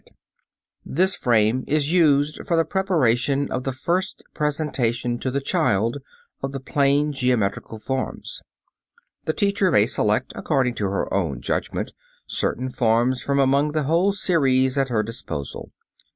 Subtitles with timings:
[0.99, 5.99] ]This frame is used for the preparation of the first presentation to the child
[6.41, 8.41] of the plane geometrical forms.
[9.25, 11.93] The teacher may select according to her own judgment
[12.25, 15.71] certain forms from among the whole series at her disposal.